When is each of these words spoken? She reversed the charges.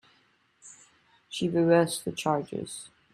She 1.29 1.47
reversed 1.47 2.05
the 2.05 2.11
charges. 2.11 2.89